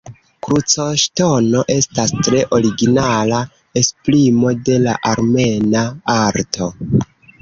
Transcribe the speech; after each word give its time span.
Krucoŝtono 0.45 1.59
estas 1.73 2.13
tre 2.27 2.41
originala 2.59 3.41
esprimo 3.83 4.55
de 4.71 4.79
la 4.87 4.97
armena 5.15 5.85
arto. 6.19 6.71